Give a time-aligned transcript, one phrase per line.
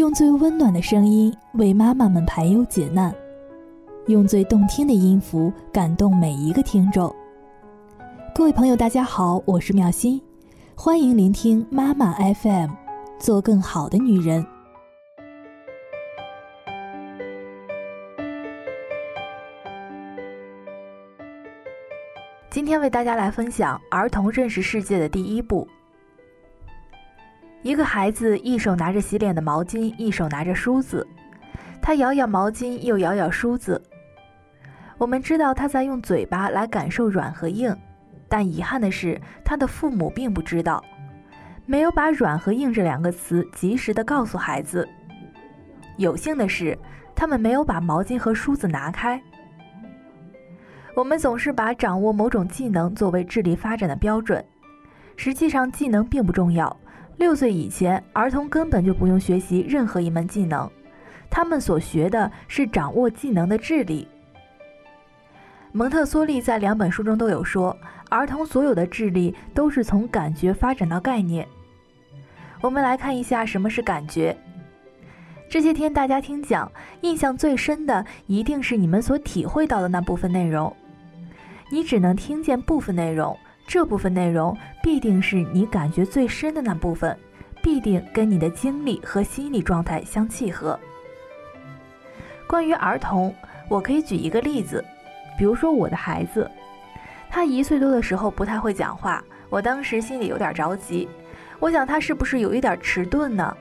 [0.00, 3.14] 用最温暖的声音为妈妈们排忧解难，
[4.06, 7.14] 用最动听的音符感动每一个听众。
[8.34, 10.18] 各位朋友，大家好，我是妙心，
[10.74, 12.70] 欢迎聆听妈妈 FM，
[13.18, 14.42] 做更好的女人。
[22.48, 25.68] 今天为大家来分享儿童认识世界的第一步。
[27.62, 31.06] 一个孩子一手拿着洗脸的毛巾，一手拿着梳子，
[31.82, 33.80] 他摇摇毛巾，又摇摇梳子。
[34.96, 37.76] 我们知道他在用嘴巴来感受软和硬，
[38.28, 40.82] 但遗憾的是，他的父母并不知道，
[41.66, 44.88] 没有把“软”和“硬”这两个词及时的告诉孩子。
[45.98, 46.78] 有幸的是，
[47.14, 49.20] 他们没有把毛巾和梳子拿开。
[50.96, 54.42] 我们总是把掌握某种技能作为智力发展的标准，
[55.16, 56.74] 实际上技能并不重要。
[57.20, 60.66] 六岁以前，儿童根本就不用学习任何一门技能，
[61.28, 64.08] 他们所学的是掌握技能的智力。
[65.70, 67.76] 蒙特梭利在两本书中都有说，
[68.08, 71.46] 儿童所有的智力都是从感觉发展到概念。
[72.62, 74.34] 我们来看一下什么是感觉。
[75.46, 80.74] 这些天大家听讲，印象最深的一定是你们所体会到的那部分内容。
[81.70, 83.36] 你只能听见部分内容。
[83.70, 87.16] 这部分内容必定是你感觉最深的那部分，
[87.62, 90.76] 必定跟你的经历和心理状态相契合。
[92.48, 93.32] 关于儿童，
[93.68, 94.84] 我可以举一个例子，
[95.38, 96.50] 比如说我的孩子，
[97.30, 101.08] 他一岁多的时候不太会讲话，我当时心里有点着急，
[101.60, 103.56] 我想他是不是有一点迟钝呢？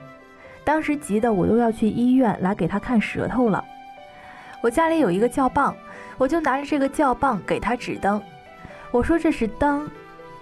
[0.63, 3.63] 当时急得我都要去医院来给他看舌头了。
[4.59, 5.75] 我家里有一个教棒，
[6.17, 8.19] 我就拿着这个教棒给他指灯，
[8.91, 9.89] 我说这是灯。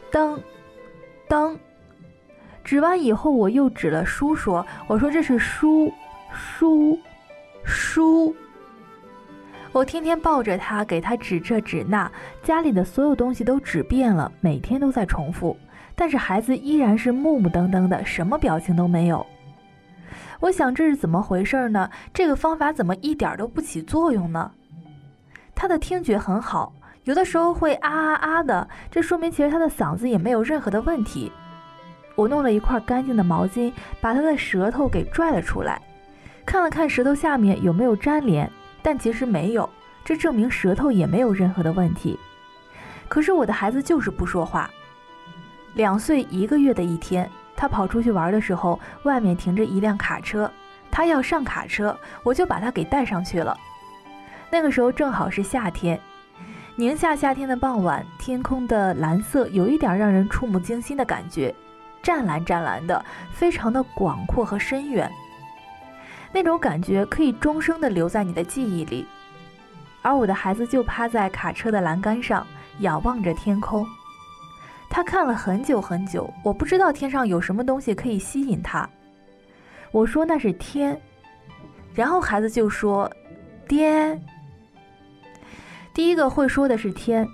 [0.10, 0.42] 灯，
[1.28, 1.60] 灯，
[2.64, 5.92] 指完以后，我又指了书，说：“我说这是书，
[6.32, 6.98] 书，
[7.66, 8.34] 书。”
[9.74, 12.10] 我天天抱着他，给他指这指那，
[12.42, 15.58] 家里的所有东西都指遍了，每天都在重复，
[15.94, 19.24] 但是孩子依然是木木登登的，什么表情都没有。
[20.40, 21.92] 我想这是怎么回事呢？
[22.14, 24.50] 这个方法怎么一点都不起作用呢？
[25.54, 26.72] 他的听觉很好。
[27.08, 31.32] 有的时候会啊啊啊的，这说明其实他的嗓子也没有任何的问题。
[32.16, 35.82] 我弄了一块干净的毛巾，把他的舌头给拽了出来，
[36.46, 38.52] 看了看舌头下面有没有粘连，
[38.82, 39.70] 但其实没有，
[40.04, 42.20] 这证明舌头也没有任何的问题。
[43.08, 44.70] 可是我的孩子就是不说话。
[45.76, 50.52] 两岁一个月的一天，他跑出去玩的时候，外面停着一辆卡车，
[50.92, 53.58] 他要上卡车，我就把他给带上去了。
[54.52, 55.98] 那个时候正好是夏天。
[56.80, 61.54] 宁夏夏天的傍晚，天空的蓝色有一点让人触目惊心的感觉，
[62.04, 65.12] 湛蓝湛蓝的，非常的广阔和深远。
[66.32, 69.08] 那种感觉可以终生的留在你的记忆里。
[70.04, 72.46] 而我的孩子就趴在卡车的栏杆上，
[72.82, 73.84] 仰望着天空。
[74.88, 78.88] 他看了很久很久，我不知道天上有什么东西可以吸引他。
[79.92, 81.02] 我说那是天，
[81.96, 83.12] 然后孩子就说
[83.68, 84.16] ：“爹。”
[85.98, 87.28] 第一个会说的是天，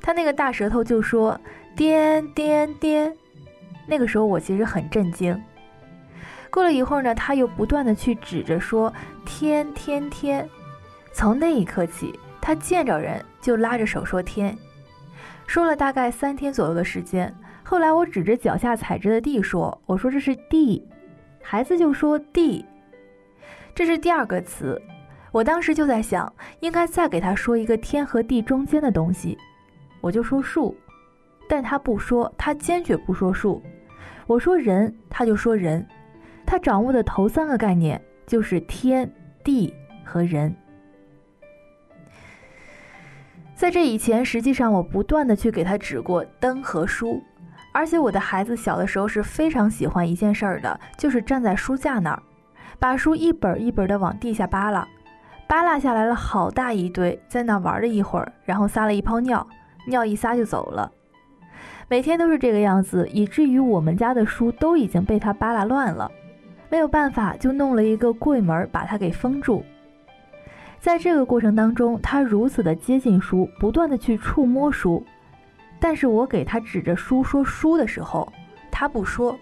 [0.00, 1.36] 他那个大舌头就说
[1.74, 3.12] 颠颠颠。
[3.88, 5.36] 那个时候我其实很震惊。
[6.48, 8.94] 过了一会儿呢，他又不断的去指着说
[9.26, 10.48] 天天天。
[11.12, 14.56] 从那一刻起，他见着人就拉着手说天，
[15.48, 17.34] 说了大概三天左右的时间。
[17.64, 20.86] 后来我指着脚下踩着的地说，我说这是地，
[21.42, 22.64] 孩子就说地，
[23.74, 24.80] 这是第二个词。
[25.32, 29.36] 我当时就在想，应该再给他说一个天和地中间的东西，
[30.02, 30.76] 我就说树，
[31.48, 33.62] 但他不说，他坚决不说树。
[34.26, 35.84] 我说人，他就说人。
[36.44, 39.10] 他掌握的头三个概念就是天
[39.42, 39.72] 地
[40.04, 40.54] 和人。
[43.54, 47.22] 在这以前，实际上我不断的去给他指过灯和书，
[47.72, 52.22] 而且我的孩子小的时候是非常喜欢一件事儿的，就是站在书架那儿，
[52.78, 54.86] 把书一本一本的往地下扒拉。
[55.46, 59.46] 扒拉下来了好大一堆，在那玩了一会儿，然后撒了一泡尿，
[59.86, 60.90] 尿一撒就走了。
[61.88, 66.10] 每天都是这个样子，以至于我们家的书都已经被他扒拉乱了。
[66.70, 69.62] 没有办法，就弄了一个柜门把它给封住。
[70.80, 75.04] 在这个过程当中，他如此的接近书，不断的去触摸书，
[75.78, 78.32] 但是我给他指着书说书的时候，
[78.70, 79.38] 他不说。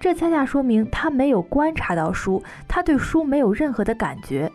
[0.00, 4.50] 这恰恰说明他没有观察到书，他对书没有任何的感觉。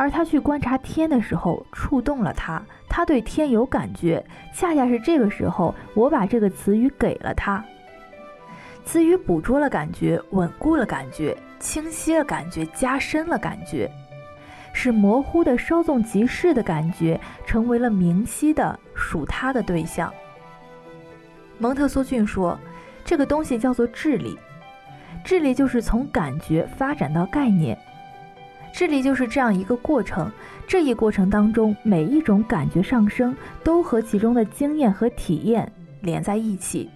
[0.00, 4.24] 而他去观察天的时候，触动了他，他对天有感觉。
[4.50, 7.62] 恰恰是这个时候，我把这个词语给了他。
[8.82, 13.92] 词语捕捉了感觉，稳固了感觉，清晰了感觉，加深了感觉，
[14.72, 20.10] 使模糊的稍纵即逝的感觉成为了明晰的属他的对象。
[21.58, 22.58] 蒙特梭菌说
[23.04, 24.38] ：“这个东西叫做智力，
[25.22, 27.78] 智力就是从感觉发展到概念。”
[28.80, 30.32] 智力就是这样一个过程，
[30.66, 36.88] 这一过程当中，每一种感觉上升都和其中的经验和体验连在一起。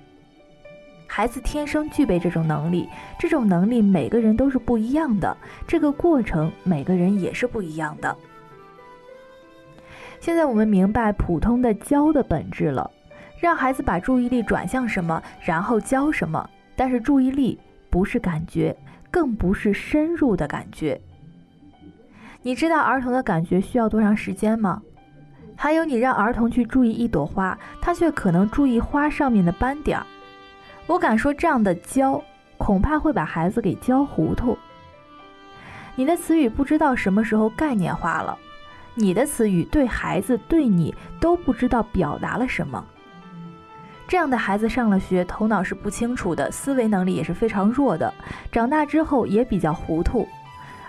[1.06, 2.88] 孩子天生具备这种能力，
[3.18, 5.36] 这种能力每个人都是不一样的，
[5.66, 8.16] 这个过程每个人也是不一样的。
[10.20, 12.90] 现在我们明白普通的教的本质了，
[13.38, 16.48] 让孩子把注意力转向什么，然后教什么。
[16.74, 17.60] 但是注意力
[17.90, 18.74] 不是感觉，
[19.10, 20.98] 更不是深入的感觉。
[22.46, 24.82] 你知道儿童的感觉需要多长时间吗？
[25.56, 30.06] 还有，你让儿童去注意一朵花，他却可能注意花上面的斑点儿。
[30.86, 32.22] 我敢说，这样的教
[32.58, 34.58] 恐怕会把孩子给教糊涂。
[35.94, 38.36] 你的词语不知道什么时候概念化了，
[38.94, 42.84] 你的词语对孩子对你都不知道表达了什么。
[44.06, 48.12] 这样的孩子上了学，头脑是不清楚的，思维能力也是非常弱的，
[48.52, 50.28] 长大之后也比较糊涂。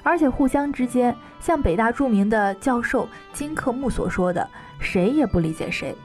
[0.06, 4.48] 而且互相之间，像北大著名的教授金克木所说的，
[4.80, 5.96] 谁也不理解谁。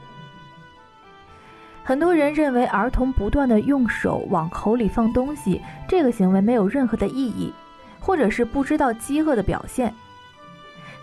[1.83, 7.53] 很多人认为儿童不断的用手往口里放东西，这个行为没有任何的意义，
[7.99, 9.93] 或者是不知道饥饿的表现。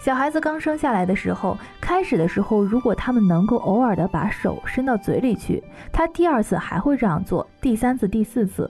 [0.01, 5.63] 小孩子刚生下来的时候，开始的时候，如果他们能够偶尔的把手伸到嘴里去，
[5.93, 8.69] 他第二次还会这样做，第三次、第四次。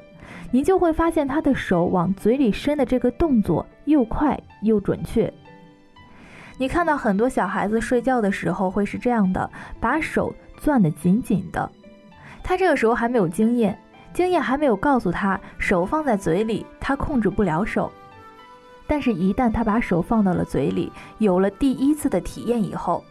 [0.50, 5.32] 你就会发现他的手往嘴里伸的这个动作又快又准确。
[6.56, 9.48] 你看到很多小孩子睡觉的时候会是这样的，
[9.78, 11.70] 把手攥得紧紧的。
[12.42, 13.78] 他这个时候还没有经验，
[14.12, 17.92] 经验还没有告诉他手放在嘴里他控制不了手。
[18.86, 23.04] 但是，一旦他把手放到了嘴里，有了第一次的体验以后，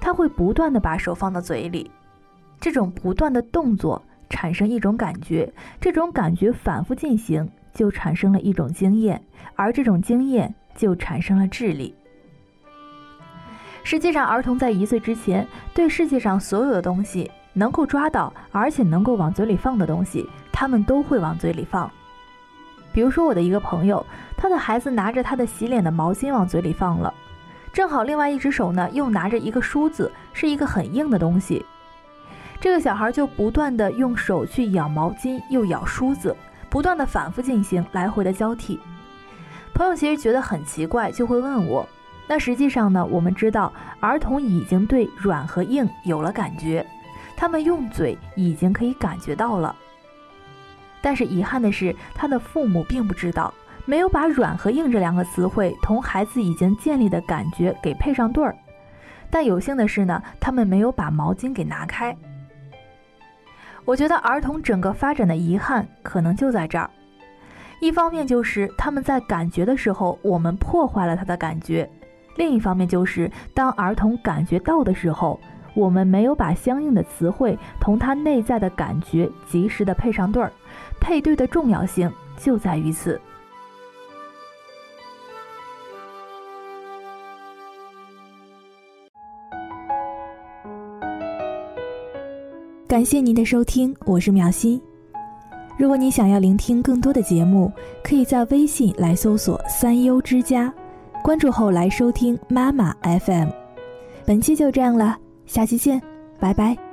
[0.00, 1.90] 他会不断的把手放到嘴里，
[2.58, 4.02] 这种不断的动作。
[4.28, 9.22] 产生一种感觉，这种感觉反复进行，就产生了一种经验，
[9.54, 11.94] 而这种经验就产生了智力。
[13.84, 21.90] 实际上，儿童在一岁之前，对世界上所有的东西能够抓到，而且能够往嘴里放的东西，他们都会往嘴里放。
[22.92, 24.04] 比如说，我的一个朋友，
[24.36, 27.14] 他的孩子拿着他的洗脸的毛巾往嘴里放了，
[27.72, 31.64] 正好另外一只手呢又拿着一个梳子，是一个很硬的东西。
[32.60, 36.36] 这个小孩就不断的用手去咬毛巾，又咬梳子，
[36.68, 38.80] 不断的反复进行，来回的交替。
[39.72, 41.88] 朋友其实觉得很奇怪，就会问我：
[42.26, 43.04] 那实际上呢？
[43.06, 46.84] 我们知道儿童已经对软和硬有了感觉，
[47.36, 49.74] 他们用嘴已经可以感觉到了。
[51.00, 58.52] 但是遗憾的是，他的父母并不知道，没有把软和硬这两个词汇同孩子已经建立的感觉给配上对儿。
[59.30, 62.16] 但有幸的是呢，他们没有把毛巾给拿开。
[63.88, 66.90] 我觉得儿童整个发展的遗憾可能就在这儿，
[67.80, 71.88] 一方面就是他们在感觉的时候，我们破坏了他的感觉；
[72.36, 75.40] 另一方面就是当儿童感觉到的时候，
[75.72, 80.52] 我们没有把相应的词汇同他内在的感觉及时的配上对儿。
[81.00, 83.18] 配对的重要性就在于此。
[92.98, 94.82] 感谢您的收听，我是苗心。
[95.76, 97.70] 如果你想要聆听更多的节目，
[98.02, 100.74] 可以在微信来搜索“三优之家”，
[101.22, 103.50] 关注后来收听妈妈 FM。
[104.26, 106.02] 本期就这样了，下期见，
[106.40, 106.87] 拜拜。